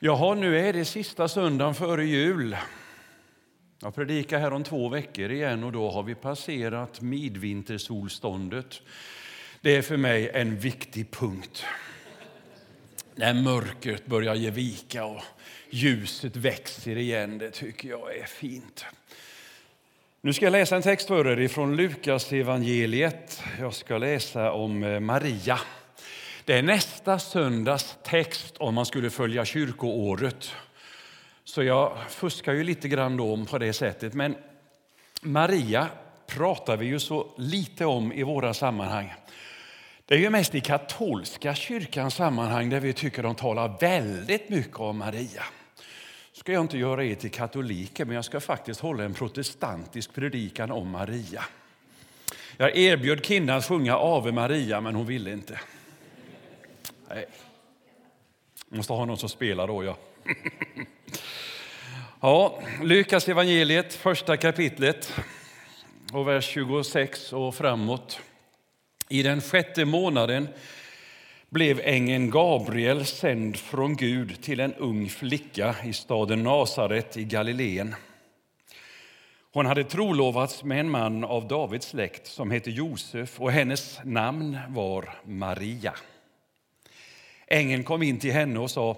[0.00, 2.56] Jaha, nu är det sista söndagen före jul.
[3.82, 8.80] Jag predikar här om två veckor igen och då har vi passerat midvintersolståndet.
[9.60, 11.64] Det är för mig en viktig punkt.
[13.14, 15.22] När mörkret börjar ge vika och
[15.70, 18.84] ljuset växer igen, det tycker jag är fint.
[20.20, 23.42] Nu ska jag läsa en text för er från Lukas evangeliet.
[23.60, 25.58] Jag ska läsa om eh, Maria.
[26.48, 30.52] Det är nästa söndags text om man skulle följa kyrkoåret.
[31.44, 34.14] Så jag fuskar ju lite grann då på det sättet.
[34.14, 34.36] Men
[35.20, 35.88] Maria
[36.26, 39.14] pratar vi ju så lite om i våra sammanhang.
[40.06, 44.78] Det är ju mest i katolska kyrkans sammanhang där vi tycker de talar väldigt mycket
[44.78, 45.44] om Maria.
[46.32, 50.70] ska jag inte göra er till katoliker, men jag ska faktiskt hålla en protestantisk predikan
[50.70, 51.44] om Maria.
[52.56, 55.60] Jag erbjöd Kinna att sjunga Ave Maria, men hon ville inte.
[57.10, 57.26] Nej.
[58.68, 59.96] Måste ha någon som spelar då, ja.
[62.20, 65.14] ja Lukas evangeliet, första kapitlet,
[66.12, 68.20] och vers 26 och framåt.
[69.08, 70.48] I den sjätte månaden
[71.48, 77.94] blev ängeln Gabriel sänd från Gud till en ung flicka i staden Nasaret i Galileen.
[79.52, 84.58] Hon hade trolovats med en man av Davids släkt som hette Josef och hennes namn
[84.68, 85.94] var Maria.
[87.50, 88.96] Ängeln kom in till henne och sa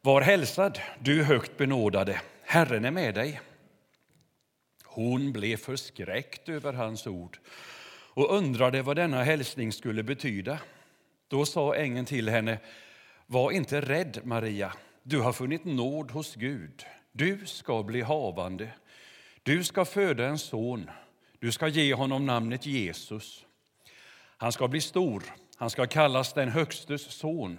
[0.00, 3.40] Var hälsad, du högt benådade, Herren är med dig.
[4.84, 7.38] Hon blev förskräckt över hans ord
[8.14, 10.58] och undrade vad denna hälsning skulle betyda.
[11.28, 12.58] Då sa ängeln till henne
[13.26, 16.84] Var inte rädd, Maria, du har funnit nåd hos Gud.
[17.12, 18.68] Du ska bli havande.
[19.42, 20.90] Du ska föda en son.
[21.38, 23.44] Du ska ge honom namnet Jesus.
[24.36, 25.22] Han ska bli stor.
[25.56, 27.58] Han ska kallas den Högstes son.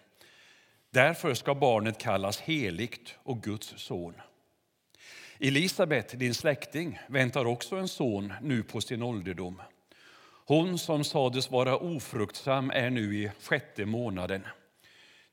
[0.93, 4.13] Därför ska barnet kallas heligt och Guds son.
[5.39, 9.61] Elisabet, din släkting, väntar också en son nu på sin ålderdom.
[10.45, 14.47] Hon som sades vara ofruktsam är nu i sjätte månaden.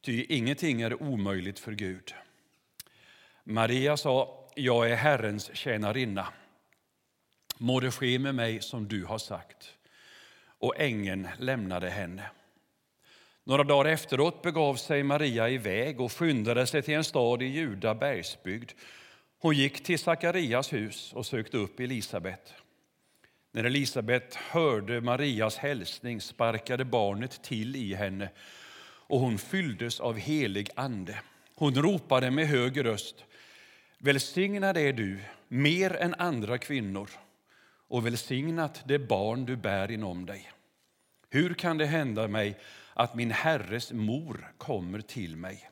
[0.00, 2.14] Ty ingenting är omöjligt för Gud.
[3.44, 6.28] Maria sa, jag är Herrens tjänarinna.
[7.56, 9.74] Må det ske med mig som du har sagt.
[10.58, 12.30] Och ängeln lämnade henne.
[13.48, 17.94] Några dagar efteråt begav sig Maria iväg och skyndade sig till en stad i Juda
[17.94, 18.70] bergsbygd.
[19.38, 22.54] Hon gick till Sakarias hus och sökte upp Elisabet.
[23.52, 28.30] När Elisabet hörde Marias hälsning sparkade barnet till i henne
[29.06, 31.18] och hon fylldes av helig ande.
[31.54, 33.24] Hon ropade med hög röst.
[33.98, 37.10] Välsignad är du mer än andra kvinnor
[37.88, 40.50] och välsignat det barn du bär inom dig.
[41.30, 42.58] Hur kan det hända mig
[42.98, 45.70] att min Herres mor kommer till mig.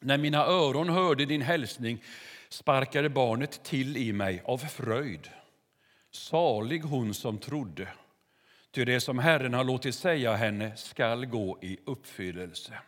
[0.00, 2.02] När mina öron hörde din hälsning
[2.48, 5.28] sparkade barnet till i mig av fröjd.
[6.10, 7.88] Salig hon som trodde,
[8.70, 12.78] ty det som Herren har låtit säga henne skall gå i uppfyllelse.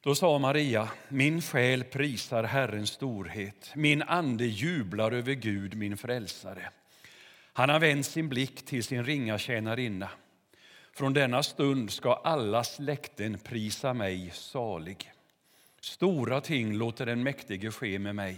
[0.00, 6.70] Då sa Maria, min själ prisar Herrens storhet, min ande jublar över Gud, min frälsare.
[7.52, 10.08] Han har vänt sin blick till sin ringa tjänarinna.
[10.98, 15.12] Från denna stund ska alla släkten prisa mig salig.
[15.80, 18.36] Stora ting låter den mäktige ske med mig.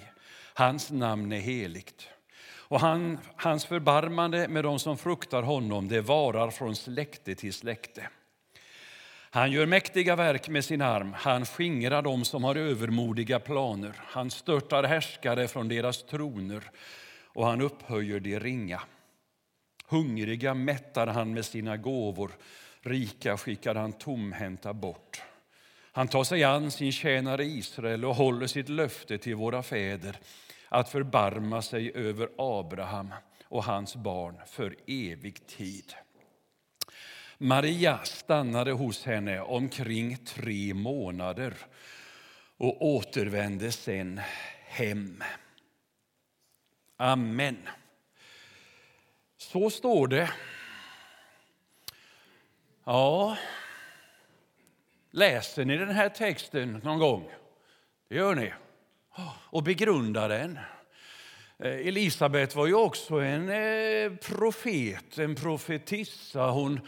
[0.55, 2.09] Hans namn är heligt.
[2.43, 8.09] Och han, hans förbarmande med dem som fruktar honom det varar från släkte till släkte.
[9.31, 13.93] Han gör mäktiga verk med sin arm, han skingrar dem som har övermodiga planer.
[13.97, 16.71] Han störtar härskare från deras troner
[17.25, 18.81] och han upphöjer de ringa.
[19.91, 22.31] Hungriga mättar han med sina gåvor,
[22.81, 25.23] rika skickar han tomhänta bort.
[25.93, 30.19] Han tar sig an sin tjänare Israel och håller sitt löfte till våra fäder
[30.69, 33.15] att förbarma sig över Abraham
[33.45, 35.95] och hans barn för evig tid.
[37.39, 41.55] Maria stannade hos henne omkring tre månader
[42.57, 44.21] och återvände sen
[44.67, 45.23] hem.
[46.97, 47.57] Amen.
[49.41, 50.31] Så står det.
[52.85, 53.37] Ja,
[55.11, 57.31] läser ni den här texten någon gång?
[58.09, 58.53] Det gör ni.
[59.27, 60.59] och begrundar den.
[61.59, 66.51] Eh, Elisabet var ju också en eh, profet, en profetissa.
[66.51, 66.81] Hon,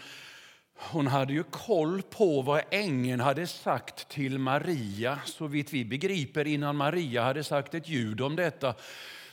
[0.75, 5.19] hon hade ju koll på vad ängeln hade sagt till Maria.
[5.25, 8.75] Så vitt vi begriper, innan Maria hade sagt ett ljud om detta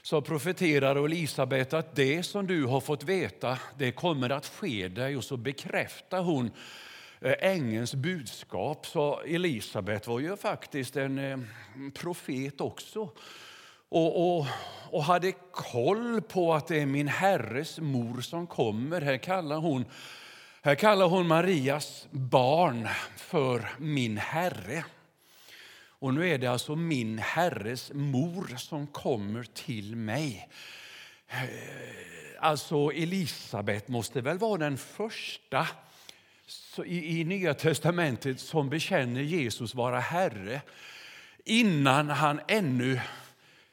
[0.09, 5.17] så profeterar Elisabet att det som du har fått veta, det kommer att ske dig.
[5.17, 6.51] Och så bekräftar hon
[7.21, 8.85] eh, ängens ängelns budskap.
[8.85, 11.38] Så Elisabet var ju faktiskt en eh,
[11.94, 13.11] profet också
[13.89, 14.47] och, och,
[14.89, 19.01] och hade koll på att det är min herres mor som kommer.
[19.01, 19.85] Här kallar hon,
[20.61, 24.83] här kallar hon Marias barn för min herre.
[26.00, 30.50] Och nu är det alltså min herres mor som kommer till mig.
[31.28, 31.44] Eh,
[32.40, 35.68] alltså Elisabet måste väl vara den första
[36.86, 40.62] i, i Nya testamentet som bekänner Jesus vara Herre
[41.46, 43.00] innan han ännu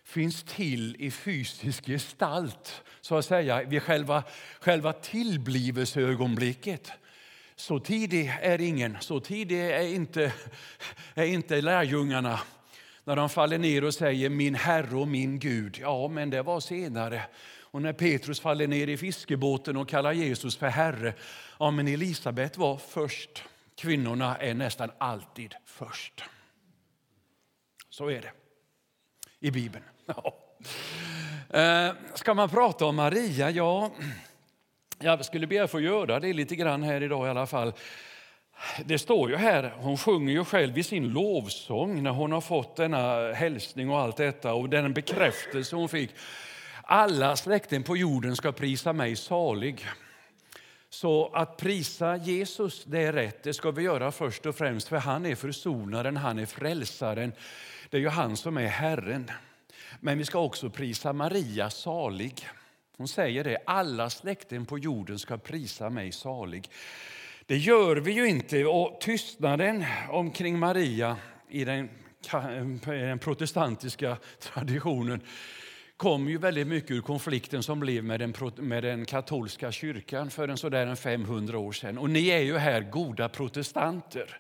[0.05, 4.23] finns till i fysisk gestalt, så att säga, vid själva,
[4.61, 6.93] själva tillblivelseögonblicket.
[7.57, 10.33] Så tidig är ingen, så tidig är inte,
[11.15, 12.41] är inte lärjungarna
[13.05, 15.79] när de faller ner och säger min Herre och min Gud.
[15.81, 17.23] Ja, men det var senare.
[17.61, 21.15] Och när Petrus faller ner i fiskebåten och kallar Jesus för Herre,
[21.59, 23.43] ja, men Elisabet var först.
[23.75, 26.25] Kvinnorna är nästan alltid först.
[27.91, 28.33] Så är det
[29.41, 29.85] i Bibeln.
[30.07, 30.37] Ja.
[31.61, 33.51] Eh, ska man prata om Maria?
[33.51, 33.91] Ja,
[34.99, 37.73] jag skulle be att få göra det lite grann här idag i alla fall.
[38.85, 42.77] Det står ju här, hon sjunger ju själv i sin lovsång när hon har fått
[42.77, 46.11] denna hälsning och allt detta och den bekräftelse hon fick.
[46.83, 49.87] Alla släkten på jorden ska prisa mig salig.
[50.91, 53.43] Så att prisa Jesus, det är rätt.
[53.43, 57.33] Det ska vi göra först och främst, för han är försonaren, han är frälsaren.
[57.91, 59.31] Det är ju han som är Herren.
[60.01, 62.47] Men vi ska också prisa Maria salig.
[62.97, 66.71] Hon säger det, alla släkten på jorden ska prisa mig salig.
[67.47, 68.65] Det gör vi ju inte.
[68.65, 71.17] Och tystnaden omkring Maria
[71.49, 71.91] i den,
[72.85, 75.21] den protestantiska traditionen
[75.97, 80.49] kom ju väldigt mycket ur konflikten som blev med den, med den katolska kyrkan för
[80.49, 81.99] en sådär 500 år sedan.
[81.99, 84.39] Och ni är ju här goda protestanter.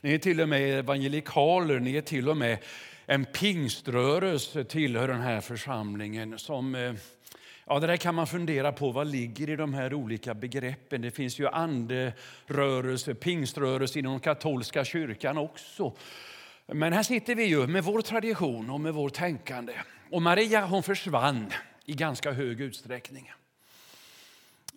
[0.00, 2.58] Ni är till och med evangelikaler, ni är till och med
[3.06, 6.38] en pingströrelse tillhör den här församlingen.
[6.38, 6.94] Som, eh,
[7.66, 11.02] ja, det där kan man fundera på, vad ligger i de här olika begreppen?
[11.02, 15.96] Det finns ju anderörelse, pingströrelse inom katolska kyrkan också.
[16.66, 19.72] Men här sitter vi ju med vår tradition och med vårt tänkande.
[20.10, 21.52] Och Maria hon försvann
[21.84, 23.32] i ganska hög utsträckning.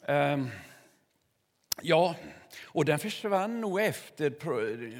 [0.07, 0.49] Ehm,
[1.81, 2.15] ja,
[2.63, 4.29] och den försvann nog efter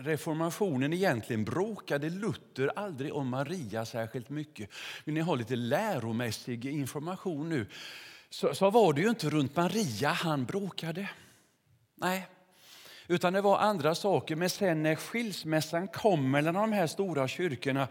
[0.04, 0.94] reformationen.
[0.94, 4.70] Egentligen bråkade Luther aldrig om Maria särskilt mycket.
[5.06, 7.66] Vill ni ha lite läromässig information nu?
[8.30, 11.10] Så, så var det ju inte runt Maria han bråkade.
[11.96, 12.28] Nej,
[13.08, 14.36] utan det var andra saker.
[14.36, 17.88] Men sen när skilsmässan kom mellan de här stora kyrkorna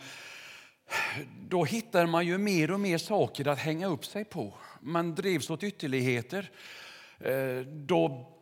[1.48, 4.54] då hittar man ju mer och mer saker att hänga upp sig på.
[4.80, 6.50] Man drevs åt ytterligheter.
[7.18, 8.32] Eh, då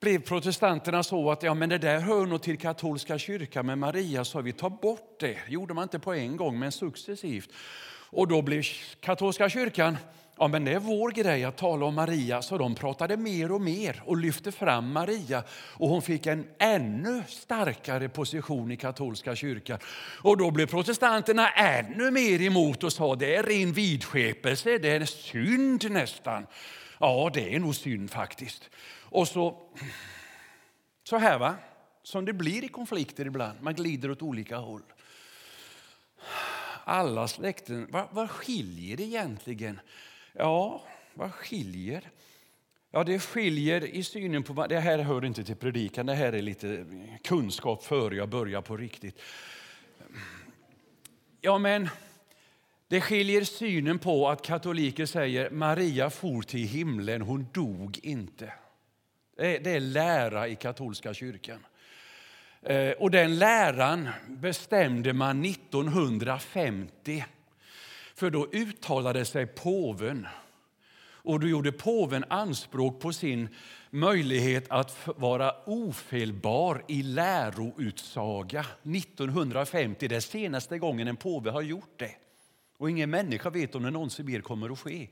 [0.00, 4.24] blev protestanterna så att ja, men det där hör nog till katolska kyrkan men Maria,
[4.24, 5.16] sa vi tar bort.
[5.20, 7.50] Det gjorde man inte på en gång, men successivt.
[8.12, 8.64] Och då blev
[9.00, 9.96] katolska kyrkan,
[10.38, 13.60] ja men det är vår grej att tala om Maria, så de pratade mer och
[13.60, 15.42] mer och lyfte fram Maria.
[15.50, 19.78] Och hon fick en ännu starkare position i katolska kyrkan.
[20.22, 25.04] Och då blev protestanterna ännu mer emot och sa det är ren vidskepelse, det är
[25.04, 26.46] synd nästan.
[27.02, 28.70] Ja, det är nog synd faktiskt.
[29.10, 29.68] Och så,
[31.04, 31.54] så här va,
[32.02, 34.82] som det blir i konflikter ibland, man glider åt olika håll.
[36.84, 39.80] Alla släkten, vad, vad skiljer egentligen?
[40.32, 40.82] Ja,
[41.14, 42.10] vad skiljer?
[42.90, 44.66] Ja, det skiljer i synen på...
[44.66, 46.86] Det här hör inte till predikan, det här är lite
[47.24, 49.20] kunskap före jag börjar på riktigt.
[51.40, 51.88] Ja, men
[52.88, 58.52] det skiljer synen på att katoliker säger Maria for till himlen, hon dog inte.
[59.40, 61.66] Eh, det är lära i katolska kyrkan.
[62.62, 67.24] Eh, och den läran bestämde man 1950.
[68.14, 70.26] För då uttalade sig påven.
[71.02, 73.48] Och då gjorde påven anspråk på sin
[73.90, 80.08] möjlighet att vara ofelbar i läroutsaga 1950.
[80.08, 82.14] Det är senaste gången en påve har gjort det.
[82.76, 85.08] Och ingen människa vet om det någonsin mer kommer att ske.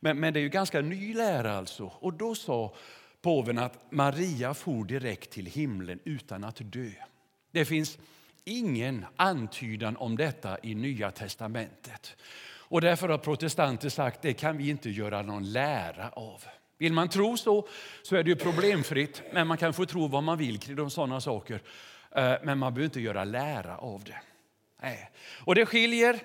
[0.00, 1.92] Men, men det är ju ganska ny lära alltså.
[2.00, 2.74] Och då sa
[3.22, 6.90] påven att Maria for direkt till himlen utan att dö.
[7.50, 7.98] Det finns
[8.44, 12.16] ingen antydan om detta i Nya testamentet.
[12.68, 16.44] Och därför har protestanter sagt det kan vi inte göra någon lära av.
[16.78, 17.68] Vill man tro så,
[18.02, 21.20] så är det ju problemfritt, men man kan få tro vad man vill kring sådana
[21.20, 21.62] saker.
[22.10, 24.20] Eh, men man behöver inte göra lära av det.
[24.82, 25.10] Nej.
[25.44, 26.20] Och det skiljer,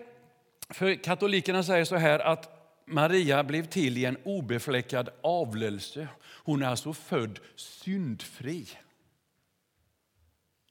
[0.70, 2.53] för katolikerna säger så här att
[2.86, 6.08] Maria blev till i en obefläckad avlelse.
[6.24, 8.68] Hon är alltså född syndfri.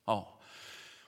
[0.07, 0.39] Ja.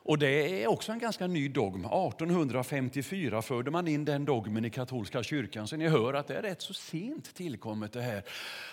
[0.07, 1.85] Och det är också en ganska ny dogm.
[1.85, 5.69] 1854 förde man in den dogmen i katolska kyrkan.
[5.69, 8.23] Så ni hör att det är rätt så sent tillkommet det här.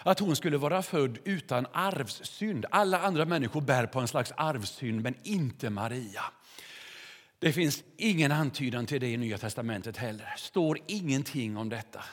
[0.04, 2.66] Att hon skulle vara född utan arvssynd.
[2.72, 6.24] Alla andra människor bär på en slags arvssynd, men inte Maria.
[7.42, 10.34] Det finns ingen antydan till det i Nya testamentet heller.
[10.38, 12.04] står ingenting om detta.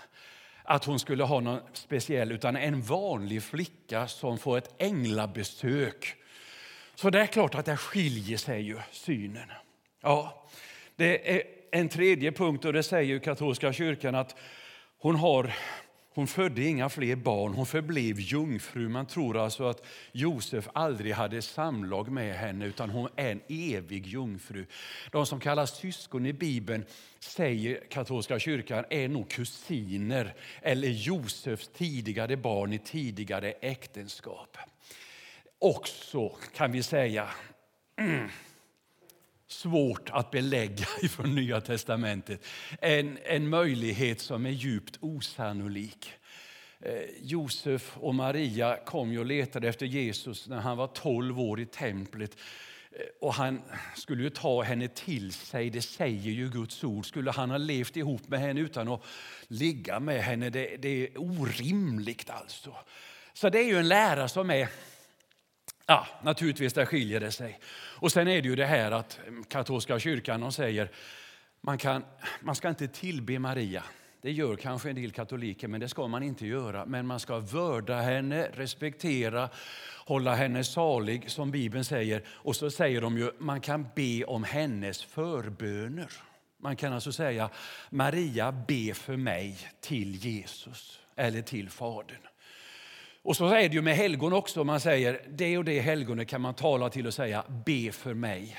[0.63, 6.17] Att hon skulle ha någon speciell, utan en vanlig flicka som får ett änglabesök
[7.01, 9.49] så det är klart att det skiljer sig ju, synen.
[10.01, 10.47] Ja,
[10.97, 14.37] det är en tredje punkt och det säger katolska kyrkan att
[14.99, 15.55] hon, har,
[16.19, 18.89] hon födde inga fler barn, hon förblev jungfru.
[18.89, 24.07] Man tror alltså att Josef aldrig hade samlag med henne utan hon är en evig
[24.07, 24.67] jungfru.
[25.11, 26.85] De som kallas syskon i Bibeln
[27.19, 34.57] säger katolska kyrkan är nog kusiner eller Josefs tidigare barn i tidigare äktenskap
[35.59, 37.29] också, kan vi säga,
[37.99, 38.29] mm,
[39.49, 42.47] svårt att belägga från Nya testamentet.
[42.81, 46.13] En, en möjlighet som är djupt osannolik.
[46.81, 51.61] Eh, Josef och Maria kom ju och letade efter Jesus när han var 12 år
[51.61, 52.37] i templet.
[52.93, 53.63] Eh, och han
[53.97, 57.07] skulle ju ta henne till sig, det säger ju Guds ord.
[57.07, 59.03] Skulle han ha levt ihop med henne utan att
[59.49, 62.77] ligga med henne, det, det är orimligt alltså.
[63.33, 64.69] Så det är ju en lära som är
[65.91, 67.59] Ja, naturligtvis, där skiljer det sig.
[67.75, 70.91] Och sen är det ju det här att katolska kyrkan de säger
[71.61, 72.05] man, kan,
[72.41, 73.83] man ska inte tillbe Maria.
[74.23, 76.87] Det gör kanske en del katoliker, men det ska man inte göra.
[76.87, 79.49] Men man ska vörda henne, respektera,
[80.07, 82.23] hålla henne salig, som Bibeln säger.
[82.29, 86.13] Och så säger de ju man kan be om hennes förböner.
[86.59, 87.51] Man kan alltså säga
[87.91, 92.29] Maria, be för mig till Jesus eller till Fadern.
[93.23, 94.65] Och så är det ju med helgon också.
[94.65, 98.57] Man säger det och det helgonet kan man tala till och säga be för mig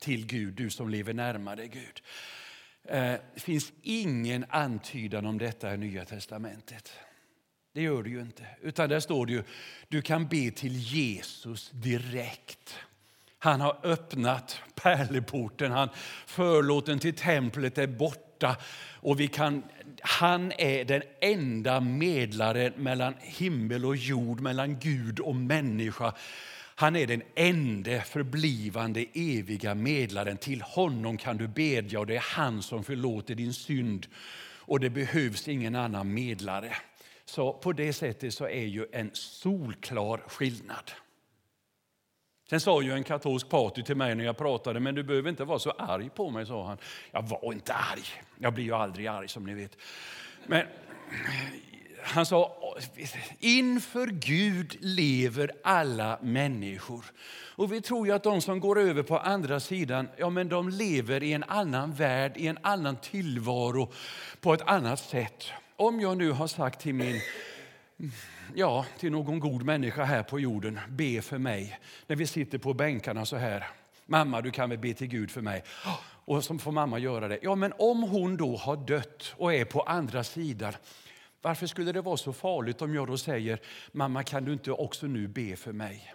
[0.00, 2.02] till Gud, du som lever närmare Gud.
[2.88, 6.92] Eh, det finns ingen antydan om detta i Nya testamentet.
[7.74, 8.46] Det gör det ju inte.
[8.60, 9.42] Utan där står det ju,
[9.88, 12.78] du kan be till Jesus direkt.
[13.38, 15.88] Han har öppnat pärleporten, han,
[16.26, 18.25] förlåten till templet är borta
[19.00, 19.62] och vi kan
[20.00, 26.12] han är den enda medlaren mellan himmel och jord, mellan Gud och människa.
[26.74, 30.36] Han är den enda förblivande eviga medlaren.
[30.36, 34.06] Till honom kan du bedja och det är han som förlåter din synd.
[34.58, 36.76] Och det behövs ingen annan medlare.
[37.24, 40.92] Så på det sättet så är ju en solklar skillnad.
[42.50, 45.44] Sen sa ju en katolsk pater till mig när jag pratade, men du behöver inte
[45.44, 46.78] vara så arg på mig, sa han.
[47.10, 48.04] Jag var inte arg.
[48.38, 49.76] Jag blir ju aldrig arg som ni vet.
[50.46, 50.66] Men
[52.02, 52.56] han sa,
[53.38, 57.04] inför Gud lever alla människor.
[57.56, 60.68] Och vi tror ju att de som går över på andra sidan, ja men de
[60.68, 63.92] lever i en annan värld, i en annan tillvaro,
[64.40, 65.44] på ett annat sätt.
[65.76, 67.20] Om jag nu har sagt till min
[68.54, 71.78] ja, till någon god människa här på jorden, be för mig.
[72.06, 73.66] När vi sitter på bänkarna så här.
[74.06, 75.62] Mamma, du kan väl be till Gud för mig?
[76.24, 77.38] Och så får mamma göra det.
[77.42, 80.72] Ja, men om hon då har dött och är på andra sidan,
[81.42, 83.60] varför skulle det vara så farligt om jag då säger,
[83.92, 86.14] mamma kan du inte också nu be för mig?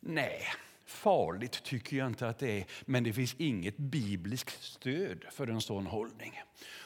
[0.00, 0.42] Nej,
[0.86, 5.60] farligt tycker jag inte att det är, men det finns inget bibliskt stöd för en
[5.60, 6.42] sån hållning.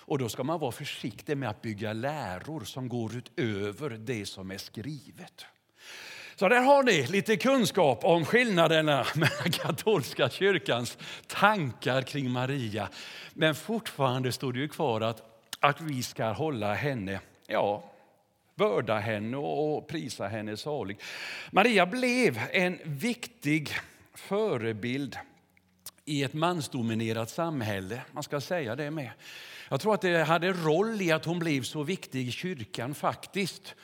[0.09, 4.51] Och då ska man vara försiktig med att bygga läror som går utöver det som
[4.51, 5.47] är skrivet.
[6.37, 12.89] Så där har ni lite kunskap om skillnaderna mellan katolska kyrkans tankar kring Maria.
[13.35, 15.23] Men fortfarande står det ju kvar att,
[15.61, 17.85] att vi ska hålla henne, ja,
[18.59, 21.01] vörda henne och prisa henne salig.
[21.51, 23.71] Maria blev en viktig
[24.15, 25.17] förebild
[26.05, 28.01] i ett mansdominerat samhälle.
[28.13, 29.11] Man ska säga det med.
[29.69, 33.75] Jag tror att det hade roll i att hon blev så viktig i kyrkan faktiskt.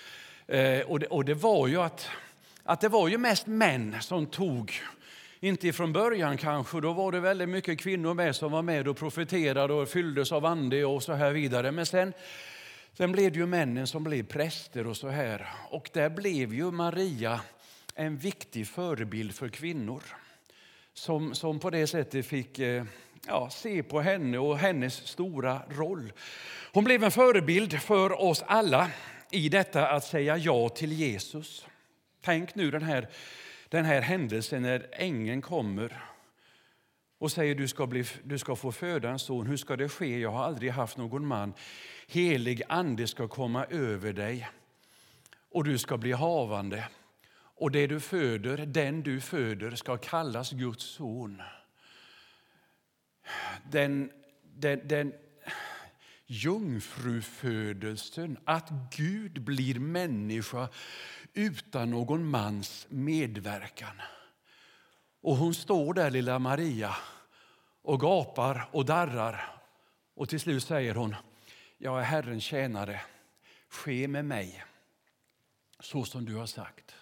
[0.47, 2.09] Eh, och, det, och det var ju att,
[2.63, 4.83] att det var ju mest män som tog
[5.41, 8.97] inte från början kanske, då var det väldigt mycket kvinnor med som var med och
[8.97, 11.73] profeterade och fylldes av ande och så här vidare.
[11.73, 12.13] Men sen,
[12.97, 15.49] sen blev det ju männen som blev präster och så här.
[15.71, 17.41] Och där blev ju Maria
[17.95, 20.03] en viktig förebild för kvinnor
[20.95, 22.85] som, som på det sättet fick eh,
[23.27, 26.13] ja, se på henne och hennes stora roll.
[26.73, 28.91] Hon blev en förebild för oss alla
[29.31, 31.67] i detta att säga ja till Jesus.
[32.21, 33.09] Tänk nu den här,
[33.69, 36.05] den här händelsen när ängeln kommer
[37.19, 39.47] och säger du ska, bli, du ska få föda en son.
[39.47, 40.19] Hur ska det ske?
[40.19, 41.53] Jag har aldrig haft någon man.
[42.07, 44.49] Helig ande ska komma över dig
[45.51, 46.89] och du ska bli havande.
[47.57, 51.43] Och det du föder, den du föder, ska kallas Guds son.
[53.71, 54.11] Den,
[54.43, 55.13] den, den
[56.27, 60.69] jungfrufödelsen, att Gud blir människa
[61.33, 64.03] utan någon mans medverkan.
[65.21, 66.97] Och hon står där, lilla Maria,
[67.83, 69.61] och gapar och darrar.
[70.15, 71.17] Och till slut säger hon,
[71.79, 73.01] jag är Herrens tjänare,
[73.69, 74.65] ske med mig
[75.81, 76.95] så som du har sagt.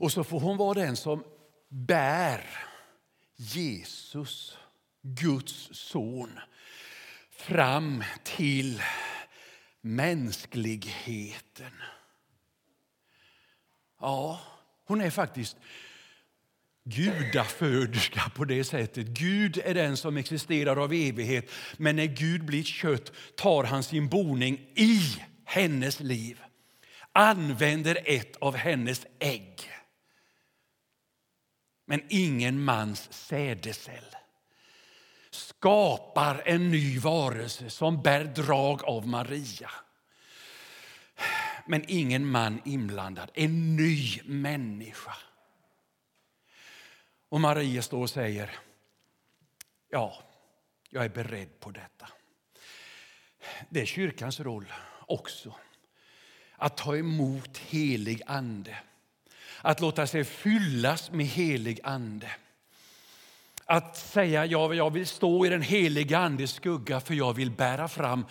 [0.00, 1.24] Och så får hon vara den som
[1.68, 2.50] bär
[3.36, 4.58] Jesus,
[5.02, 6.40] Guds son,
[7.30, 8.82] fram till
[9.80, 11.72] mänskligheten.
[14.00, 14.40] Ja,
[14.84, 15.56] hon är faktiskt
[16.88, 19.06] gudaföderska på det sättet.
[19.06, 24.08] Gud är den som existerar av evighet, men när Gud blir kött tar han sin
[24.08, 25.00] boning i
[25.44, 26.42] hennes liv.
[27.12, 29.70] Använder ett av hennes ägg.
[31.86, 34.04] Men ingen mans sädescell.
[35.30, 39.70] Skapar en ny varelse som bär drag av Maria.
[41.66, 45.16] Men ingen man inblandad, en ny människa.
[47.28, 48.50] Och Maria står och säger,
[49.90, 50.22] ja,
[50.90, 52.08] jag är beredd på detta.
[53.68, 54.72] Det är kyrkans roll
[55.06, 55.54] också.
[56.56, 58.76] Att ta emot helig ande.
[59.60, 62.30] Att låta sig fyllas med helig ande.
[63.64, 67.88] Att säga, ja, jag vill stå i den heliga andes skugga för jag vill bära
[67.88, 68.24] fram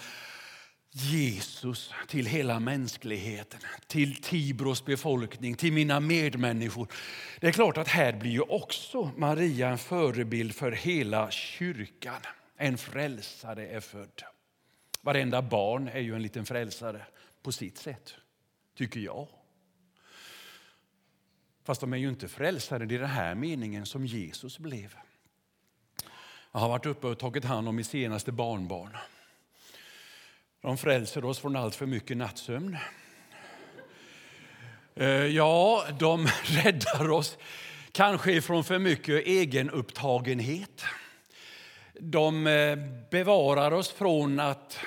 [1.00, 6.88] Jesus till hela mänskligheten, till Tibros befolkning, till mina medmänniskor.
[7.40, 12.22] Det är klart att här blir ju också Maria en förebild för hela kyrkan.
[12.58, 14.24] En frälsare är född.
[15.02, 17.06] Varenda barn är ju en liten frälsare
[17.44, 18.16] på sitt sätt,
[18.78, 19.28] tycker jag.
[21.64, 24.96] Fast de är ju inte frälsare i den här meningen som Jesus blev.
[26.52, 28.98] Jag har varit uppe och tagit hand om mitt senaste barnbarn.
[30.68, 32.78] De frälser oss från allt för mycket nattsömn.
[34.96, 37.38] Eh, ja, de räddar oss
[37.92, 40.84] kanske från för mycket egenupptagenhet.
[42.00, 42.78] De eh,
[43.12, 44.80] bevarar oss från att,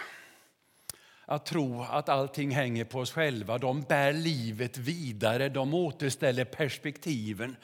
[1.25, 3.59] att tro att allting hänger på oss själva.
[3.59, 7.57] De bär livet vidare, de återställer perspektiven.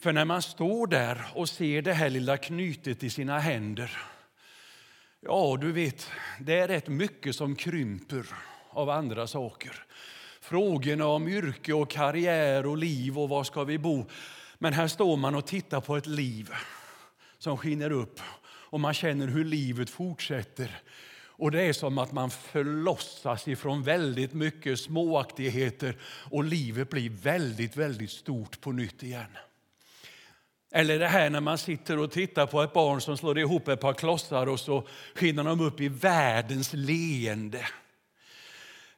[0.00, 4.13] För när man står där och ser det här lilla knytet i sina händer
[5.26, 6.10] Ja, du vet,
[6.40, 8.26] det är rätt mycket som krymper
[8.70, 9.84] av andra saker.
[10.40, 14.06] Frågorna om yrke och karriär och liv och var ska vi bo.
[14.58, 16.50] Men här står man och tittar på ett liv
[17.38, 20.80] som skiner upp och man känner hur livet fortsätter.
[21.26, 25.96] Och det är som att man förlossas ifrån väldigt mycket småaktigheter
[26.30, 29.36] och livet blir väldigt, väldigt stort på nytt igen.
[30.76, 33.80] Eller det här när man sitter och tittar på ett barn som slår ihop ett
[33.80, 37.66] par klossar och så skiner de upp i världens leende.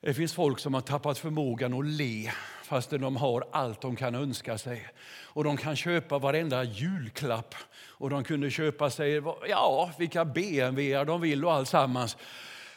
[0.00, 2.32] Det finns folk som har tappat förmågan att le
[2.64, 4.88] fastän de har allt de kan önska sig.
[5.22, 7.54] Och de kan köpa varenda julklapp
[7.88, 12.16] och de kunde köpa sig ja, vilka BMW de vill och alltsammans.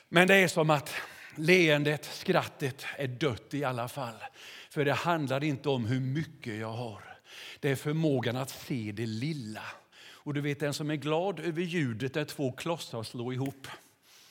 [0.10, 0.94] Men det är som att
[1.36, 4.16] leendet, skrattet är dött i alla fall.
[4.70, 7.09] För det handlar inte om hur mycket jag har.
[7.60, 9.64] Det är förmågan att se det lilla.
[10.12, 13.68] Och du vet den som är glad över ljudet när två klossar slår ihop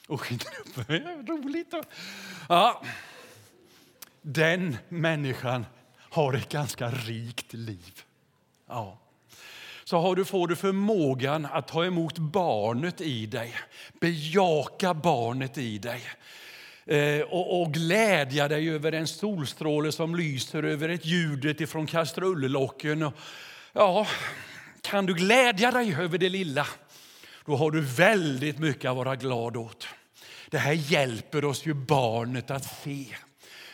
[0.08, 0.88] och upp.
[1.28, 1.74] Roligt.
[2.48, 2.82] Ja.
[4.22, 5.66] Den människan
[5.98, 8.02] har ett ganska rikt liv.
[8.66, 8.98] Ja.
[9.84, 13.54] Så har du, får du förmågan att ta emot barnet i dig,
[14.00, 16.02] bejaka barnet i dig
[16.88, 23.10] Eh, och, och glädja dig över en solstråle som lyser över ett ljudet ifrån kastrullocken.
[23.72, 24.06] Ja,
[24.80, 26.66] kan du glädja dig över det lilla,
[27.46, 29.88] då har du väldigt mycket att vara glad åt.
[30.50, 33.06] Det här hjälper oss ju barnet att se.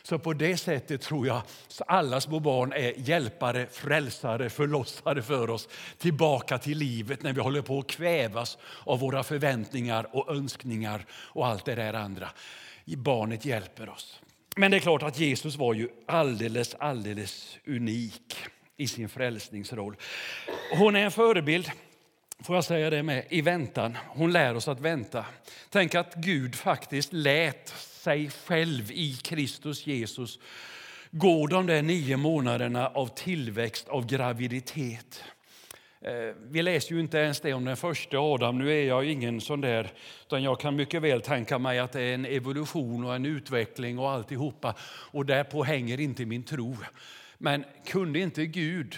[0.03, 5.51] Så på det sättet tror jag att alla små barn är hjälpare, frälsare, förlossare för
[5.51, 11.07] oss tillbaka till livet när vi håller på att kvävas av våra förväntningar och önskningar
[11.13, 12.29] och allt det där andra
[12.85, 14.21] barnet hjälper oss.
[14.57, 18.37] Men det är klart att Jesus var ju alldeles, alldeles unik.
[18.77, 19.97] i sin frälsningsroll.
[20.79, 21.71] Hon är en förebild,
[22.41, 23.99] får jag säga det med, i väntan.
[24.09, 25.25] Hon lär oss att vänta.
[25.71, 30.39] Tänk att Gud faktiskt lät sig själv i Kristus Jesus
[31.11, 35.25] gå de där nio månaderna av tillväxt, av graviditet.
[36.05, 38.59] Eh, vi läser ju inte ens det om den första Adam.
[38.59, 39.93] Nu är jag ingen sån där,
[40.27, 43.99] utan jag kan mycket väl tänka mig att det är en evolution och en utveckling
[43.99, 44.75] och alltihopa.
[45.11, 46.77] Och därpå hänger inte min tro.
[47.39, 48.97] Men kunde inte Gud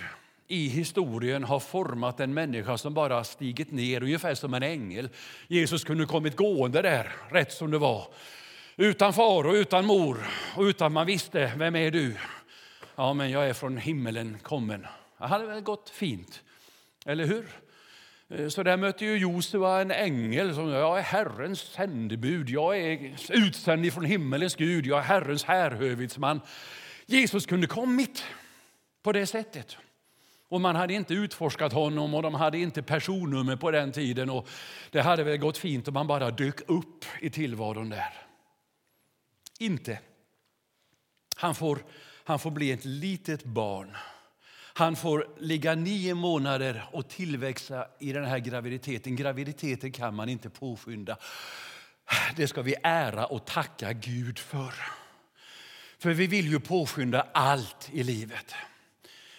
[0.48, 5.08] i historien ha format en människa som bara stigit ner ungefär som en ängel?
[5.48, 8.06] Jesus kunde kommit gående där, rätt som det var.
[8.76, 12.16] Utan far och utan mor och utan man visste, vem är du?
[12.96, 14.86] Ja, men jag är från himmelen kommen.
[15.18, 16.42] Det hade väl gått fint.
[17.06, 17.46] Eller hur?
[18.28, 23.16] Eh, så där mötte ju Josua en ängel som jag är Herrens sändebud, jag är
[23.30, 26.40] utsänd från himmelens Gud, jag är Herrens härhövitsman.
[27.06, 28.24] Jesus kunde kommit
[29.02, 29.76] på det sättet.
[30.48, 34.30] Och man hade inte utforskat honom och de hade inte personnummer på den tiden.
[34.30, 34.48] Och
[34.90, 38.14] det hade väl gått fint om man bara dök upp i tillvaron där.
[39.58, 39.98] Inte.
[41.36, 41.78] Han får,
[42.24, 43.96] han får bli ett litet barn
[44.78, 49.16] han får ligga nio månader och tillväxa i den här graviditeten.
[49.16, 51.16] Graviditeten kan man inte påskynda.
[52.36, 54.72] Det ska vi ära och tacka Gud för.
[55.98, 58.54] För vi vill ju påskynda allt i livet.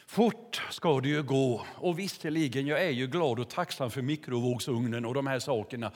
[0.08, 1.66] Fort ska det ju gå.
[1.76, 5.92] Och visserligen, jag är ju glad och tacksam för mikrovågsugnen och de här sakerna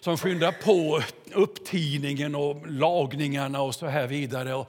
[0.00, 1.02] som skyndar på
[1.32, 4.64] upptiningen och lagningarna och så här vidare.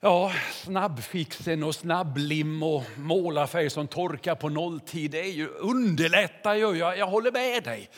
[0.00, 6.76] Ja, snabbfixen och snabblim och målarfärg som torkar på nolltid, det är ju underlättar ju.
[6.76, 7.90] Jag, jag håller med dig.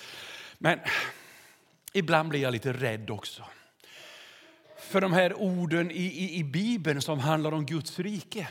[0.58, 0.78] Men
[1.92, 3.42] ibland blir jag lite rädd också.
[4.78, 8.48] För de här orden i, i, i Bibeln som handlar om Guds rike,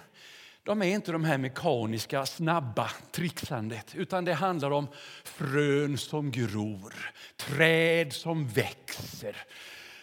[0.63, 4.88] de är inte de här mekaniska, snabba trixandet, utan det handlar om
[5.23, 6.93] frön som gror,
[7.38, 9.35] träd som växer,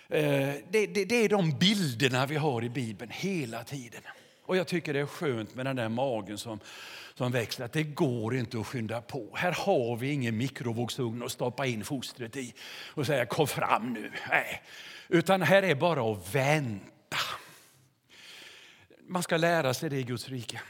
[0.09, 4.03] Eh, det, det, det, är de bilderna vi har i Bibeln hela tiden.
[4.43, 6.61] Och jag tycker det är skönt med den där magen som,
[7.15, 9.37] som växer, att det går inte att skynda på.
[9.37, 12.55] Här har vi ingen mikrovågsugn att stoppa in fostret i
[12.95, 14.13] och säga kom fram nu.
[14.31, 14.63] Nej.
[15.09, 17.17] Utan här är bara att vänta.
[19.09, 20.61] Man ska lära sig det i Guds rike.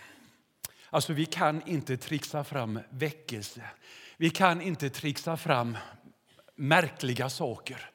[0.91, 3.63] Alltså vi kan inte trixa fram väckelse.
[4.17, 5.77] Vi kan inte trixa fram
[6.55, 7.91] märkliga saker.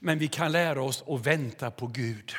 [0.00, 2.32] Men vi kan lära oss att vänta på Gud.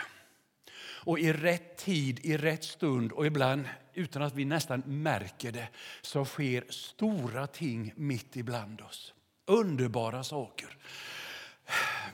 [1.04, 5.68] Och i rätt tid, i rätt stund och ibland utan att vi nästan märker det
[6.02, 9.14] så sker stora ting mitt ibland oss.
[9.46, 10.78] Underbara saker.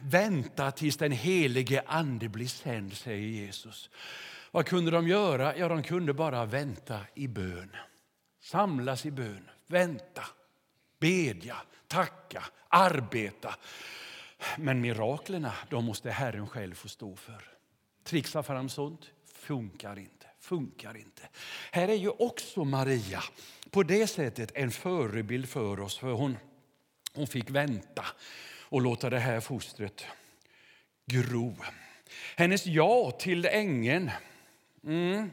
[0.01, 3.89] Vänta tills den helige Ande blir sänd, säger Jesus.
[4.51, 5.57] Vad kunde de göra?
[5.57, 7.69] Ja, de kunde bara vänta i bön.
[8.41, 10.23] Samlas i bön, vänta,
[10.99, 11.57] bedja,
[11.87, 13.55] tacka, arbeta.
[14.57, 17.43] Men miraklerna de måste Herren själv få stå för.
[18.03, 20.27] Trixa fram sånt funkar inte.
[20.39, 21.21] funkar inte.
[21.71, 23.23] Här är ju också Maria
[23.71, 25.97] på det sättet en förebild för oss.
[25.97, 26.37] För hon,
[27.13, 28.05] hon fick vänta
[28.61, 30.05] och låta det här fostret
[31.05, 31.55] gro.
[32.35, 34.11] Hennes ja till ängeln
[34.83, 35.31] mm,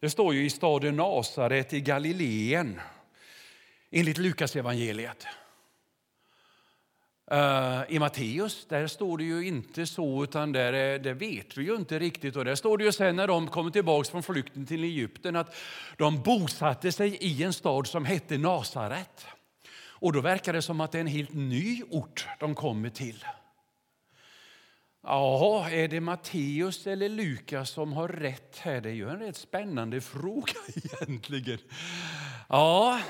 [0.00, 2.80] det står ju i staden Nasaret i Galileen
[3.90, 5.26] enligt Lukas evangeliet.
[7.32, 11.58] Uh, I Matteus där står det ju inte så, utan där, eh, är, det vet
[11.58, 12.36] vi ju inte riktigt.
[12.36, 15.54] Och där står det ju sen när de kommer tillbaka från flykten till Egypten att
[15.96, 19.26] de bosatte sig i en stad som hette Nasaret.
[20.02, 23.24] Och då verkar det som att det är en helt ny ort de kommer till.
[25.02, 28.80] Ja, är det Matteus eller Lukas som har rätt här?
[28.80, 31.58] Det är ju en rätt spännande fråga egentligen.
[32.48, 33.00] Ja,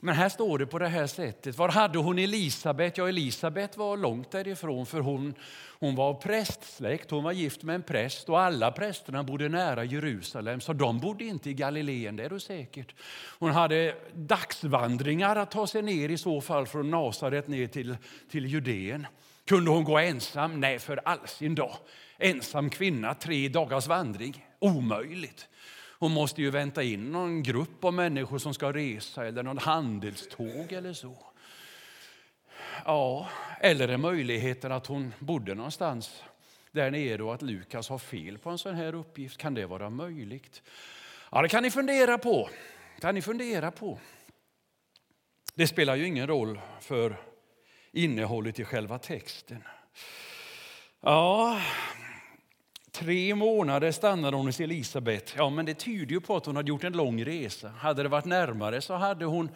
[0.00, 1.58] men här står det på det här sättet.
[1.58, 2.98] Var hade hon Elisabet?
[2.98, 5.34] Ja, Elisabet var långt därifrån för hon,
[5.80, 7.10] hon var prästsläkt.
[7.10, 10.60] Hon var gift med en präst och alla prästerna bodde nära Jerusalem.
[10.60, 12.94] Så de bodde inte i Galileen, det är du säkert.
[13.38, 17.96] Hon hade dagsvandringar att ta sig ner i så fall från Nasaret ner till,
[18.30, 19.06] till Judeen.
[19.46, 20.60] Kunde hon gå ensam?
[20.60, 21.76] Nej, för all sin dag.
[22.18, 24.46] Ensam kvinna, tre dagars vandring.
[24.58, 25.48] Omöjligt.
[25.98, 30.72] Hon måste ju vänta in någon grupp av människor som ska resa eller någon handelståg
[30.72, 31.16] eller så.
[32.84, 33.28] Ja,
[33.60, 36.22] eller är möjligheten att hon bodde någonstans
[36.72, 39.36] där nere och att Lukas har fel på en sån här uppgift.
[39.36, 40.62] Kan det vara möjligt?
[41.32, 42.48] Ja, det kan ni fundera på.
[43.00, 43.98] Kan ni fundera på.
[45.54, 47.16] Det spelar ju ingen roll för
[47.92, 49.62] innehållet i själva texten.
[51.00, 51.60] Ja,
[52.98, 55.34] Tre månader stannade hon hos Elisabet.
[55.36, 57.68] Ja, men det tyder ju på att hon hade gjort en lång resa.
[57.68, 59.50] Hade det varit närmare så hade hon,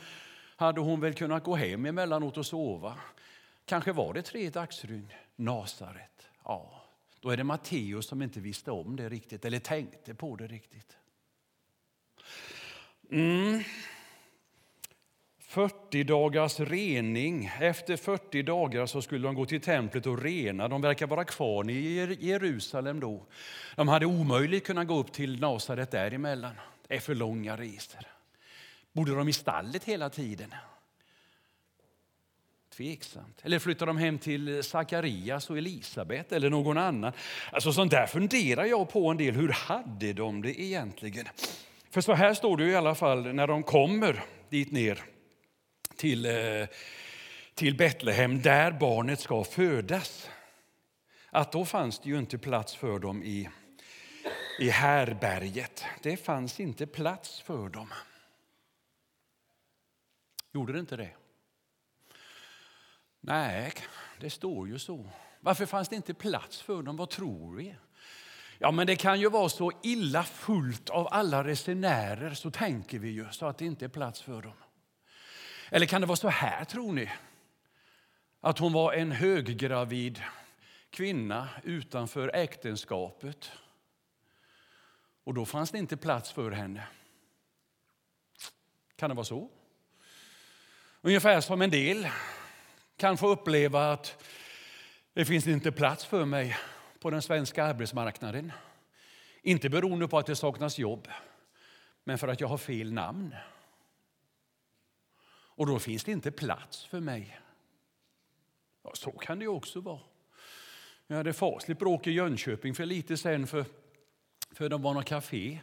[0.57, 2.95] hade hon väl kunnat gå hem emellanåt och sova.
[3.65, 5.13] Kanske var det tre dagsrygn.
[5.37, 6.29] Nasaret.
[6.45, 6.83] Ja,
[7.21, 10.97] då är det Matteus som inte visste om det riktigt, eller tänkte på det riktigt.
[13.11, 13.63] Mm.
[15.53, 17.51] 40 dagars rening.
[17.61, 20.69] Efter 40 dagar så skulle de gå till templet och rena.
[20.69, 23.27] De verkar vara kvar i Jerusalem då.
[23.77, 26.53] De hade omöjligt kunnat gå upp till Nasaret däremellan.
[26.89, 28.01] Det är för långa resor.
[28.93, 30.55] Bodde de i stallet hela tiden?
[32.77, 33.41] Tveksamt.
[33.43, 37.13] Eller flyttar de hem till Sakarias och Elisabet eller någon annan?
[37.51, 39.35] Alltså sånt där funderar jag på en del.
[39.35, 41.27] Hur hade de det egentligen?
[41.91, 45.12] För så här står det i alla fall när de kommer dit ner
[45.97, 46.67] till, eh,
[47.55, 50.31] till Betlehem där barnet ska födas.
[51.31, 53.49] Att då fanns det ju inte plats för dem i,
[54.59, 55.85] i härberget.
[56.03, 57.89] Det fanns inte plats för dem.
[60.53, 61.11] Gjorde det inte det?
[63.21, 63.73] Nej,
[64.21, 65.11] det står ju så.
[65.41, 66.97] Varför fanns det inte plats för dem?
[66.97, 67.75] Vad tror vi?
[68.59, 73.09] Ja, men det kan ju vara så illa fullt av alla resenärer, så tänker vi
[73.11, 74.53] ju, så att det inte är plats för dem.
[75.75, 77.11] Eller kan det vara så här, tror ni?
[78.41, 80.23] Att hon var en höggravid
[80.91, 83.53] kvinna utanför äktenskapet.
[85.25, 86.87] Och då fanns det inte plats för henne.
[88.97, 89.51] Kan det vara så?
[91.01, 92.09] Ungefär som en del
[92.97, 94.25] kan få uppleva att
[95.13, 96.57] det finns inte plats för mig
[97.01, 98.53] på den svenska arbetsmarknaden.
[99.43, 101.09] Inte beroende på att det saknas jobb,
[102.05, 103.35] men för att jag har fel namn.
[105.55, 107.41] Och då finns det inte plats för mig.
[108.85, 110.01] Ja, så kan det också vara.
[111.07, 113.65] Jag hade fasligt bråk i Jönköping för lite sen för,
[114.51, 115.61] för det var något café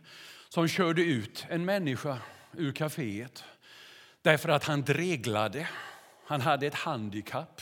[0.50, 2.18] som körde ut en människa
[2.54, 3.44] ur kaféet
[4.22, 5.70] därför att han dreglade.
[6.26, 7.62] Han hade ett handikapp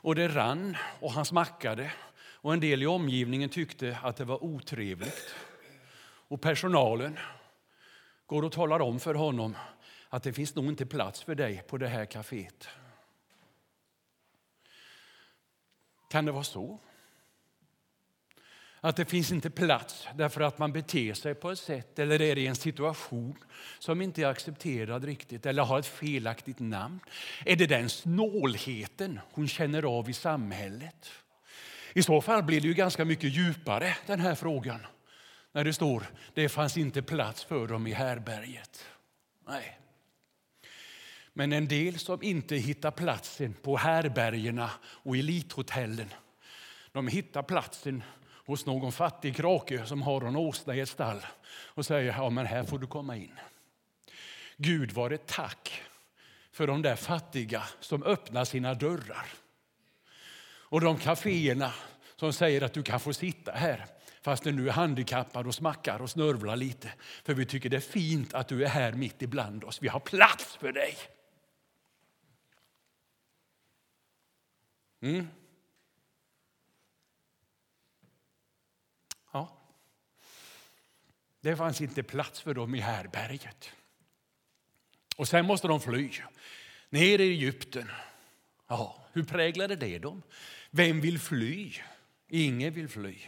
[0.00, 1.92] och det rann och han smackade
[2.40, 5.34] och en del i omgivningen tyckte att det var otrevligt.
[6.28, 7.18] Och personalen
[8.26, 9.56] går och talar om för honom
[10.08, 12.68] att det finns nog inte plats för dig på det här kaféet.
[16.10, 16.78] Kan det vara så?
[18.80, 22.38] Att det finns inte plats därför att man beter sig på ett sätt eller är
[22.38, 23.38] i en situation
[23.78, 27.00] som inte är accepterad riktigt eller har ett felaktigt namn.
[27.44, 31.10] Är det den snålheten hon känner av i samhället?
[31.92, 34.86] I så fall blir det ju ganska mycket djupare den här frågan.
[35.52, 38.84] När det står det fanns inte plats för dem i härberget.
[39.46, 39.78] Nej.
[41.38, 46.14] Men en del som inte hittar platsen på härbergerna och elithotellen,
[46.92, 48.02] de hittar platsen
[48.46, 52.46] hos någon fattig krake som har en åsna i ett stall och säger ja, men
[52.46, 53.38] här får du komma in.
[54.56, 55.82] Gud var ett tack
[56.52, 59.26] för de där fattiga som öppnar sina dörrar.
[60.44, 61.72] Och de kaféerna
[62.16, 63.86] som säger att du kan få sitta här
[64.22, 66.92] fast du nu är handikappad och smackar och snörvlar lite.
[67.24, 69.82] För vi tycker det är fint att du är här mitt ibland oss.
[69.82, 70.96] Vi har plats för dig.
[75.00, 75.28] Mm.
[79.32, 79.58] Ja.
[81.40, 83.72] Det fanns inte plats för dem i härberget.
[85.16, 86.10] Och sen måste de fly
[86.90, 87.90] ner i Egypten.
[88.66, 90.22] Ja, hur präglade det dem?
[90.70, 91.72] Vem vill fly?
[92.28, 93.18] Ingen vill fly.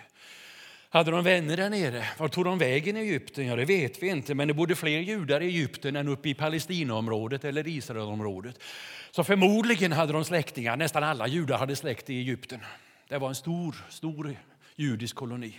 [0.93, 2.09] Hade de vänner där nere?
[2.19, 3.47] Var tog de vägen i Egypten?
[3.47, 6.35] Ja, det vet vi inte, men det bodde fler judar i Egypten än uppe i
[6.35, 8.63] Palestinaområdet eller Israelområdet.
[9.11, 10.77] Så förmodligen hade de släktingar.
[10.77, 12.61] Nästan alla judar hade släkt i Egypten.
[13.09, 14.37] Det var en stor, stor
[14.77, 15.55] judisk koloni.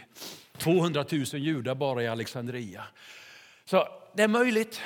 [0.57, 2.83] 200 000 judar bara i Alexandria.
[3.65, 4.81] Så det är möjligt.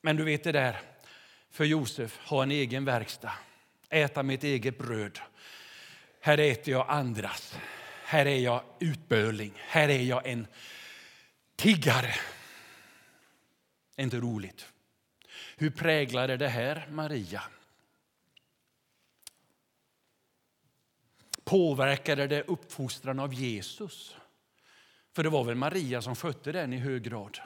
[0.00, 0.76] Men du vet det där,
[1.50, 3.32] för Josef, ha en egen verkstad,
[3.90, 5.18] äta mitt eget bröd.
[6.20, 7.58] Här äter jag andras.
[8.08, 9.52] Här är jag utböling.
[9.56, 10.46] Här är jag en
[11.56, 12.14] tiggare.
[13.96, 14.66] Inte roligt.
[15.56, 17.42] Hur präglade det här Maria?
[21.44, 24.16] Påverkade det uppfostran av Jesus?
[25.14, 27.38] För det var väl Maria som skötte den i hög grad.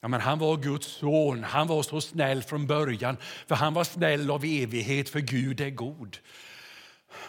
[0.00, 1.44] Ja, men han var Guds son.
[1.44, 3.16] Han var så snäll från början.
[3.46, 6.18] För Han var snäll av evighet, för Gud är god.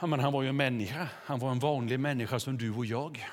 [0.01, 1.09] Ja, men han var ju en människa.
[1.25, 3.25] Han var en vanlig människa som du och jag.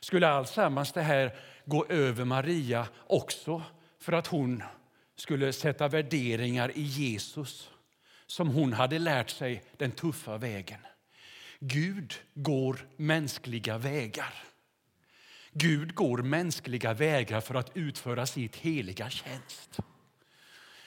[0.00, 3.62] Skulle alltsammans det här gå över Maria också
[3.98, 4.62] för att hon
[5.16, 7.70] skulle sätta värderingar i Jesus
[8.26, 10.80] som hon hade lärt sig den tuffa vägen?
[11.58, 14.34] Gud går mänskliga vägar.
[15.52, 19.80] Gud går mänskliga vägar för att utföra sitt heliga tjänst.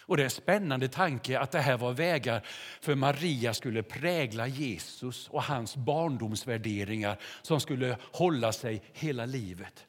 [0.08, 2.42] Och Det är en spännande tanke att det här var vägar
[2.82, 9.86] för Maria skulle prägla Jesus och hans barndomsvärderingar som skulle hålla sig hela livet.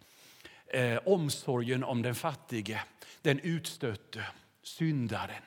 [0.67, 2.81] Eh, omsorgen om den fattige,
[3.23, 4.25] den utstötte,
[4.63, 5.43] syndaren.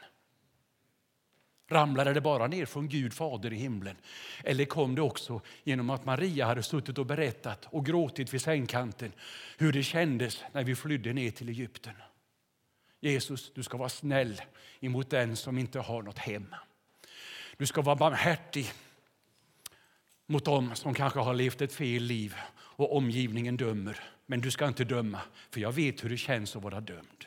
[1.72, 3.96] Ramlade det bara ner från Gud fader i himlen?
[4.44, 9.12] Eller kom det också genom att Maria hade suttit och berättat och gråtit vid sängkanten
[9.58, 11.94] hur det kändes när vi flydde ner till Egypten?
[13.00, 14.42] Jesus, du ska vara snäll
[14.80, 16.56] emot den som inte har något hem.
[17.58, 18.72] Du ska vara barmhärtig
[20.26, 24.04] mot dem som kanske har levt ett fel liv och omgivningen dömer.
[24.26, 27.26] Men du ska inte döma, för jag vet hur det känns att vara dömd.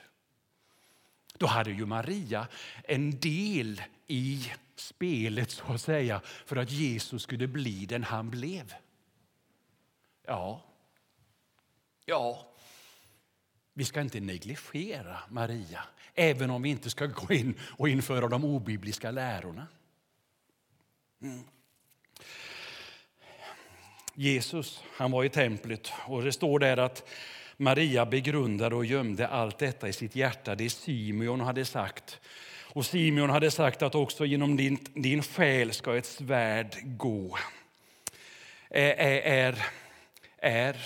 [1.39, 2.47] Då hade ju Maria
[2.85, 8.75] en del i spelet så att säga för att Jesus skulle bli den han blev.
[10.27, 10.65] Ja,
[12.05, 12.52] ja,
[13.75, 18.45] vi ska inte negligera Maria, även om vi inte ska gå in och införa de
[18.45, 19.67] obibliska lärorna.
[21.23, 21.45] Mm.
[24.15, 27.09] Jesus han var i templet och det står där att
[27.57, 30.55] Maria begrundade och gömde allt detta i sitt hjärta.
[30.55, 32.21] Det Simeon hade sagt.
[32.75, 37.39] Och Simeon hade sagt att också genom din, din själ ska ett svärd gå.
[38.71, 39.67] Är, är,
[40.39, 40.77] är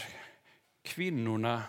[0.82, 1.62] kvinnorna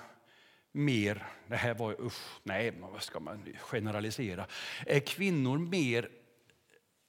[0.77, 4.45] mer, det här var usch, nej, vad ska man generalisera.
[4.85, 6.09] Är kvinnor mer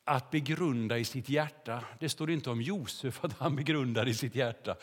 [0.04, 1.84] att begrunda i sitt hjärta?
[2.00, 4.76] Det står inte om Josef att han begrundar i sitt hjärta.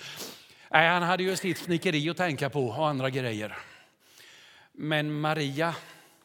[0.71, 3.57] Nej, han hade ju sitt snickeri att tänka på och andra grejer.
[4.71, 5.75] Men Maria,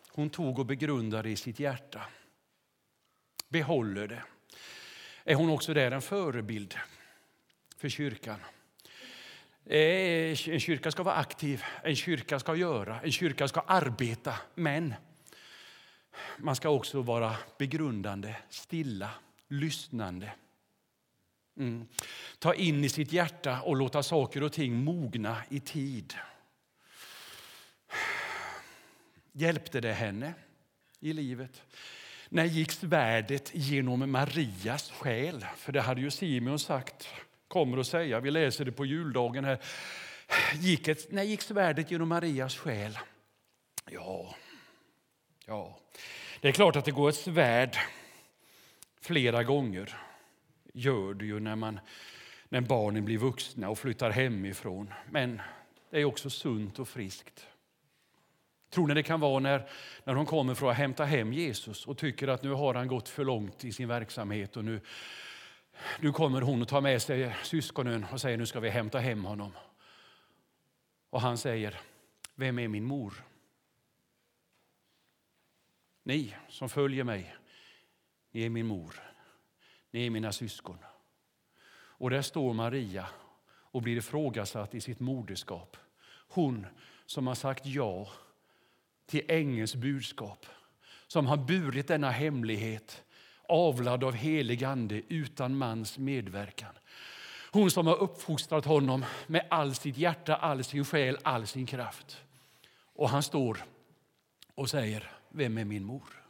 [0.09, 2.01] hon tog och begrundade i sitt hjärta.
[3.49, 4.23] Behåller det.
[5.25, 6.75] Är hon också där en förebild
[7.77, 8.41] för kyrkan?
[9.67, 14.35] Eh, en kyrka ska vara aktiv, en kyrka ska göra, en kyrka ska arbeta.
[14.55, 14.95] Men
[16.37, 19.11] man ska också vara begrundande, stilla,
[19.49, 20.33] lyssnande.
[21.57, 21.89] Mm.
[22.39, 26.15] Ta in i sitt hjärta och låta saker och ting mogna i tid.
[29.33, 30.35] Hjälpte det henne
[31.01, 31.63] i livet?
[32.29, 35.47] När gick svärdet genom Marias själ?
[35.57, 37.09] För det hade ju Simeon sagt
[37.51, 38.21] kommer att säga.
[38.21, 39.59] Vi läser det på juldagen här.
[40.55, 42.99] Gick ett, när gick svärdet genom Marias själ?
[43.91, 44.35] Ja,
[45.47, 45.79] ja,
[46.41, 47.77] det är klart att det går ett svärd
[49.01, 49.97] flera gånger.
[50.73, 51.81] Gör det ju när, man,
[52.49, 54.93] när barnen blir vuxna och flyttar hemifrån.
[55.11, 55.43] Men
[55.91, 57.47] det är också sunt och friskt.
[58.71, 59.69] Tror ni det kan vara när,
[60.05, 63.09] när de kommer för att hämta hem Jesus och tycker att nu har han gått
[63.09, 64.81] för långt i sin verksamhet och nu,
[66.01, 69.25] nu kommer hon och tar med sig syskonen och säger nu ska vi hämta hem
[69.25, 69.53] honom.
[71.11, 71.81] Och han säger,
[72.35, 73.25] vem är min mor?
[76.03, 77.37] Ni som följer mig,
[78.31, 78.95] ni är min mor.
[79.91, 80.79] Ni är mina syskon.
[81.73, 83.07] Och där står Maria
[83.47, 85.77] och blir ifrågasatt i sitt moderskap.
[86.29, 86.67] Hon
[87.07, 88.09] som har sagt ja
[89.07, 90.47] till ängelns budskap.
[91.07, 93.05] Som har burit denna hemlighet
[93.51, 96.75] avlad av helig ande utan mans medverkan.
[97.53, 102.21] Hon som har uppfostrat honom med all sitt hjärta, all sin själ, all sin kraft.
[102.95, 103.65] Och han står
[104.55, 106.23] och säger, vem är min mor?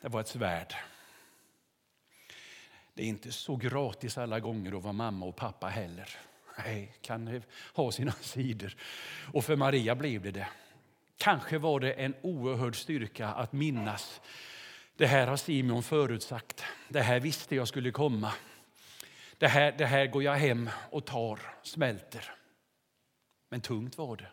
[0.00, 0.74] Det var ett svärd.
[2.94, 6.08] Det är inte så gratis alla gånger att vara mamma och pappa heller.
[6.58, 7.42] Nej, kan
[7.74, 8.76] ha sina sidor.
[9.32, 10.48] Och för Maria blev det det.
[11.22, 14.20] Kanske var det en oerhörd styrka att minnas.
[14.96, 16.64] Det här har Simon förutsagt.
[16.88, 18.32] Det här visste jag skulle komma.
[19.38, 22.34] Det här, det här går jag hem och tar, smälter.
[23.48, 24.26] Men tungt var det.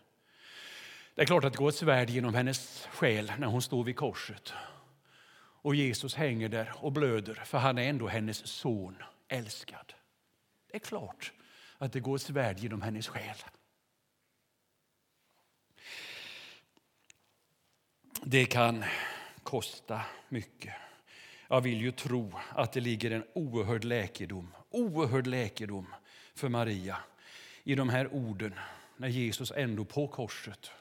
[1.16, 3.96] Det är klart att det går ett svärd genom hennes själ när hon står vid
[3.96, 4.54] korset.
[5.62, 8.96] Och Jesus hänger där och blöder, för han är ändå hennes son,
[9.28, 9.94] älskad.
[10.72, 11.32] Det är klart
[11.78, 13.38] att det går ett svärd genom hennes själ.
[18.32, 18.84] Det kan
[19.44, 20.74] kosta mycket.
[21.48, 25.96] Jag vill ju tro att det ligger en oerhörd läkedom, oerhörd läkedom
[26.36, 26.98] för Maria
[27.64, 28.54] i de här orden
[28.98, 30.72] när Jesus ändå på korset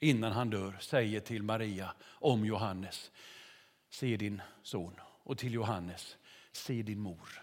[0.00, 3.10] innan han dör säger till Maria om Johannes
[3.90, 6.16] se din son och till Johannes
[6.52, 7.42] se din mor.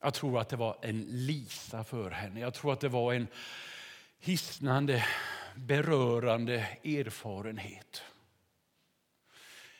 [0.00, 2.40] Jag tror att det var en lisa för henne.
[2.40, 3.26] Jag tror att det var en
[4.18, 5.04] hisnande,
[5.56, 8.02] berörande erfarenhet.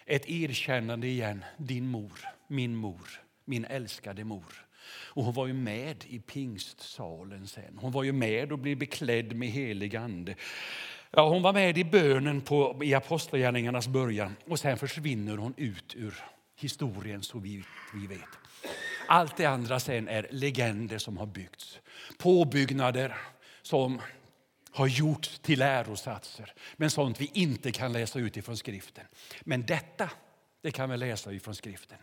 [0.06, 3.08] Ett erkännande igen, din mor, min mor,
[3.44, 4.66] min älskade mor.
[4.90, 7.78] Och hon var ju med i pingstsalen sen.
[7.78, 10.34] Hon var ju med och blev beklädd med helig ande.
[11.10, 15.94] Ja, hon var med i bönen på, i Apostlagärningarnas början och sen försvinner hon ut
[15.96, 16.14] ur
[16.56, 17.64] historien så vi,
[17.94, 18.28] vi vet.
[19.06, 21.80] Allt det andra sen är legender som har byggts.
[22.18, 23.16] Påbyggnader
[23.62, 24.00] som
[24.72, 29.04] har gjorts till lärosatser, men sånt vi inte kan läsa ut ifrån skriften.
[29.40, 30.10] Men detta,
[30.60, 31.98] det kan vi läsa ifrån skriften.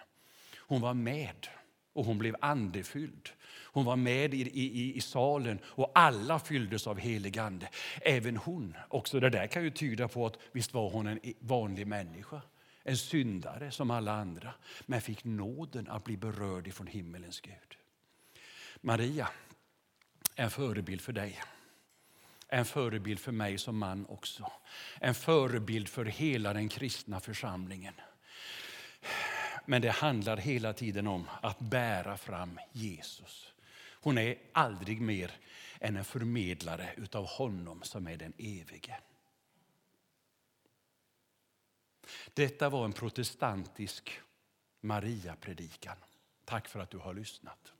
[0.57, 1.47] Hon var med
[1.93, 3.29] och hon blev andefylld.
[3.49, 7.69] Hon var med i, i, i salen och alla fylldes av helig ande.
[8.01, 8.77] Även hon.
[8.89, 12.41] Också det där kan ju tyda på att visst var hon en vanlig människa.
[12.83, 14.53] En syndare som alla andra.
[14.85, 17.77] Men fick nåden att bli berörd ifrån himmelens Gud.
[18.81, 19.27] Maria,
[20.35, 21.39] en förebild för dig.
[22.47, 24.51] En förebild för mig som man också.
[24.99, 27.93] En förebild för hela den kristna församlingen.
[29.65, 33.53] Men det handlar hela tiden om att bära fram Jesus.
[34.01, 35.31] Hon är aldrig mer
[35.79, 38.99] än en förmedlare utav honom som är den evige.
[42.33, 44.19] Detta var en protestantisk
[44.81, 45.97] Maria-predikan.
[46.45, 47.73] Tack för att du har lyssnat.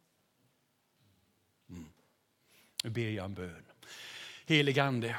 [1.70, 1.90] Mm.
[2.84, 3.66] Nu ber jag en bön.
[4.50, 5.16] Helige Ande,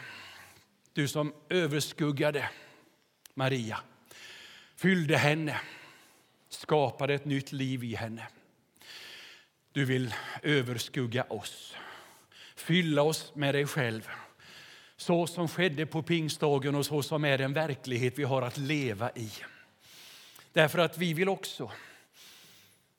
[0.93, 2.49] du som överskuggade
[3.35, 3.79] Maria,
[4.77, 5.61] fyllde henne,
[6.49, 8.27] skapade ett nytt liv i henne.
[9.73, 11.77] Du vill överskugga oss,
[12.57, 14.09] fylla oss med dig själv
[14.97, 19.11] så som skedde på pingstdagen och så som är den verklighet vi har att leva
[19.11, 19.31] i.
[20.53, 21.73] Därför att vi vill också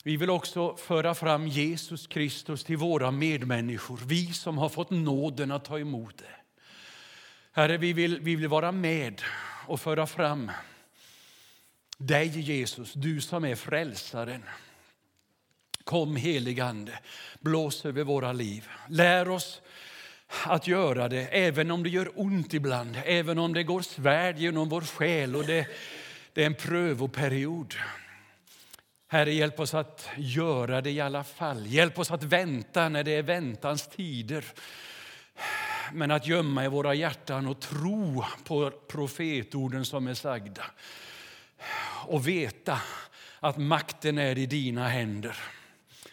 [0.04, 5.52] vi vill också föra fram Jesus Kristus till våra medmänniskor, vi som har fått nåden
[5.52, 6.36] att ta emot det.
[7.52, 9.22] Herre, vi vill, vi vill vara med
[9.68, 10.52] och föra fram
[11.98, 14.44] dig, Jesus, du som är frälsaren.
[15.84, 17.00] Kom heligande,
[17.40, 18.68] blås över våra liv.
[18.90, 19.62] Lär oss
[20.46, 24.70] att göra det, även om det gör ont ibland, även om det går svärd genom
[24.70, 25.68] vår själ och det,
[26.34, 27.76] det är en prövoperiod.
[29.12, 31.68] Herre, hjälp oss att göra det i alla fall.
[31.68, 34.46] Hjälp oss att vänta när det är väntans tider.
[35.94, 40.66] Men att gömma i våra hjärtan och tro på profetorden som är sagda.
[42.06, 42.82] Och veta
[43.40, 45.38] att makten är i dina händer.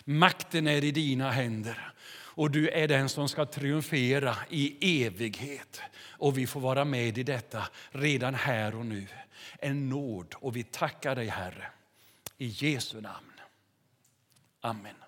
[0.05, 1.92] Makten är i dina händer.
[2.09, 5.80] Och du är den som ska triumfera i evighet.
[6.09, 9.07] Och vi får vara med i detta redan här och nu.
[9.59, 11.70] En nåd och vi tackar dig Herre.
[12.39, 13.32] I Jesu namn.
[14.62, 15.05] Amen.